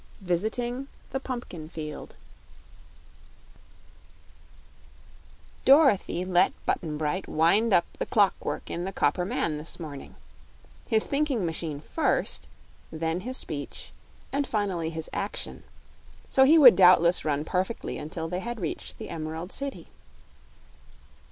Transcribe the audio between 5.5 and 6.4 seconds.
Dorothy